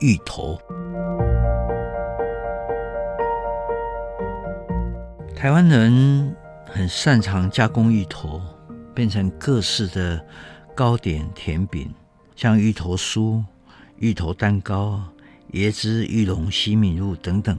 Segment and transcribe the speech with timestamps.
[0.00, 0.58] 芋头，
[5.34, 8.42] 台湾人很擅长加工芋头，
[8.94, 10.22] 变成各式的
[10.74, 11.90] 糕点甜饼，
[12.34, 13.42] 像芋头酥、
[13.96, 15.02] 芋头蛋糕、
[15.52, 17.58] 椰汁芋龙西米露等等。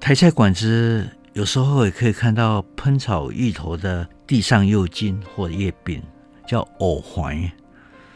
[0.00, 6.02] 台菜馆子有时候也可以看到喷炒芋头的地上幼筋或叶饼，
[6.48, 7.48] 叫藕环。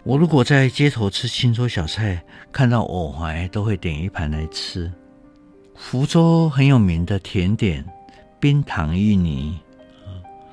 [0.09, 4.91] 我如果在街头吃清粥小菜，看到藕怀都会点一盘来吃。
[5.75, 7.85] 福州很有名的甜点
[8.41, 9.61] 冰糖芋泥，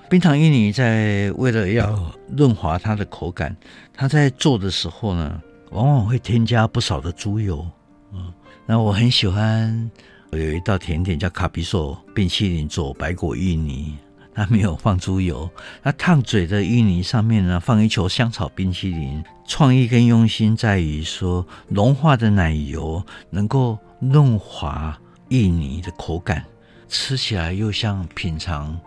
[0.10, 3.56] 冰糖芋泥在为了要润滑它的口感，
[3.94, 5.42] 它在做的时候呢，
[5.72, 7.66] 往往会添加不少的猪油。
[8.12, 8.34] 嗯，
[8.66, 9.90] 那我很喜欢
[10.34, 13.98] 有一道甜点叫卡比索冰淇淋做白果芋泥。
[14.36, 15.50] 它没有放猪油，
[15.82, 19.24] 那烫嘴的芋泥上面呢，放一球香草冰淇淋。
[19.48, 26.44] 创意跟用心在于说，融化的奶油能够润滑芋泥的口感，
[26.90, 28.78] 吃起来又像品尝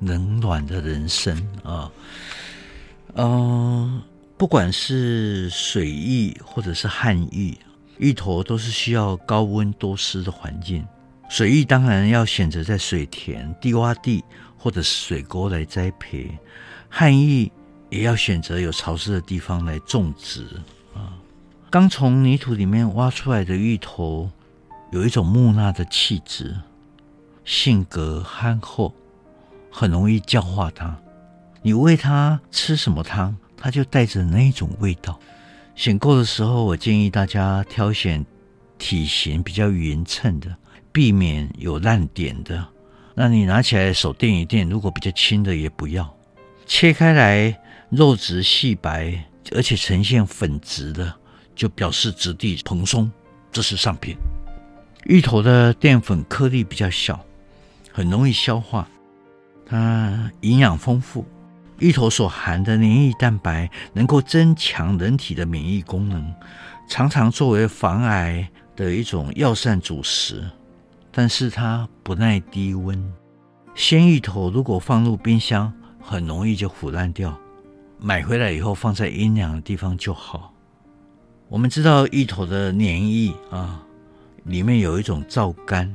[0.00, 1.90] 冷暖的人生啊。
[3.14, 4.02] 嗯、
[4.36, 7.56] 不管是水芋或者是旱芋，
[7.98, 10.86] 芋头都是需要高温多湿的环境。
[11.28, 14.24] 水芋当然要选择在水田、低洼地。
[14.58, 16.28] 或者水沟来栽培，
[16.88, 17.52] 旱芋
[17.88, 20.44] 也要选择有潮湿的地方来种植
[20.92, 21.14] 啊。
[21.70, 24.28] 刚从泥土里面挖出来的芋头，
[24.90, 26.56] 有一种木讷的气质，
[27.44, 28.92] 性格憨厚，
[29.70, 30.98] 很容易教化它。
[31.62, 35.16] 你喂它吃什么汤，它就带着那种味道。
[35.76, 38.26] 选购的时候，我建议大家挑选
[38.78, 40.56] 体型比较匀称的，
[40.96, 42.66] 避免有烂点的。
[43.14, 46.10] 那你拿起来手垫一垫，如果比较轻的也不要。
[46.64, 47.54] 切开来
[47.90, 49.22] 肉质细白，
[49.54, 51.14] 而且呈现粉质的，
[51.54, 53.12] 就表示质地蓬松，
[53.52, 54.16] 这是上品。
[55.04, 57.22] 芋头的淀粉颗粒比较小，
[57.92, 58.88] 很容易消化，
[59.66, 61.26] 它营养丰富。
[61.78, 66.24] 芋头所含的黏液蛋白能够增强人体的免疫功能，
[66.88, 70.42] 常常作为防癌的一种药膳主食。
[71.18, 73.10] 但是它不耐低温，
[73.74, 77.34] 鲜芋头如果放入冰箱，很容易就腐烂掉。
[77.98, 80.52] 买回来以后放在阴凉的地方就好。
[81.48, 83.82] 我们知道芋头的黏液啊，
[84.44, 85.90] 里面有一种皂苷，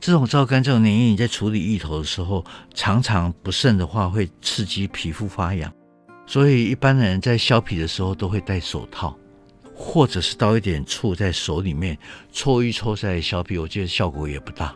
[0.00, 5.72] 这种皂苷这种黏液，你在处理芋头的时候，常常不慎的话会刺激皮肤发痒，
[6.26, 9.16] 所以一般的人在削皮的时候都会戴手套。
[9.74, 11.98] 或者是倒一点醋在手里面
[12.32, 14.74] 搓一搓再削皮，我觉得效果也不大。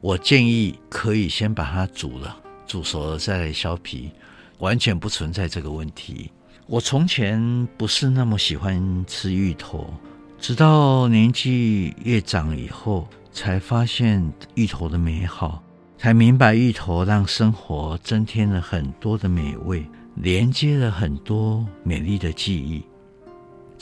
[0.00, 2.36] 我建议可以先把它煮了，
[2.66, 4.10] 煮熟了再来削皮，
[4.58, 6.30] 完全不存在这个问题。
[6.66, 9.92] 我从前不是那么喜欢吃芋头，
[10.38, 15.62] 直到年纪越长以后，才发现芋头的美好，
[15.98, 22.82] 才明白芋头让生活增添了很多的美味，连接了很多美丽的记忆。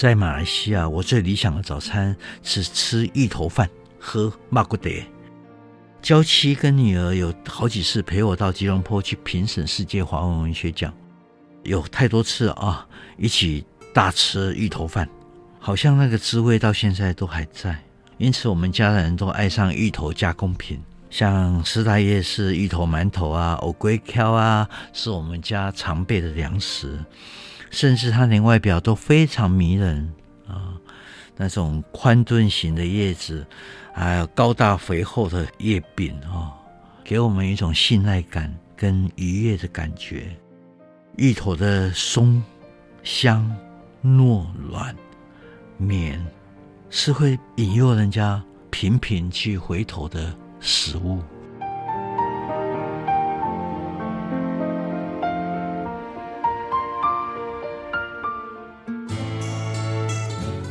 [0.03, 3.71] 在马来西亚，我最理想的早餐是吃芋头饭，
[4.01, 4.91] 喝马古德。
[6.03, 10.93] 娇妻跟女儿有好几次陪我到吉隆坡去评审世界华文文学奖，
[11.63, 12.85] 有太多次啊，
[13.17, 13.65] 一起
[13.95, 15.09] 大吃芋头饭，
[15.61, 17.81] 好像那个滋味到现在都还在。
[18.19, 26.99] 因此，我们家人都爱上芋头加工品，像师大夜市芋头馒头啊、藕粿条啊，是我们家常备的粮食。
[27.73, 30.13] 甚至它连外表都非常迷人
[30.47, 30.75] 啊，
[31.37, 33.45] 那种宽墩形的叶子，
[33.93, 36.53] 还有高大肥厚的叶柄啊，
[37.03, 40.29] 给我们一种信赖感跟愉悦的感觉。
[41.17, 42.43] 芋头的松、
[43.03, 43.51] 香、
[44.05, 44.95] 糯、软、
[45.79, 46.25] 绵，
[46.91, 51.21] 是会引诱人家频频去回头的食物。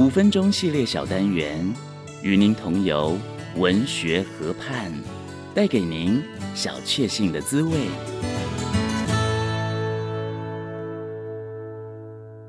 [0.02, 1.72] 五分钟系列小单元，
[2.24, 3.16] 与您同游
[3.56, 4.92] 文学河畔，
[5.54, 6.20] 带给您
[6.56, 7.72] 小确幸的滋味。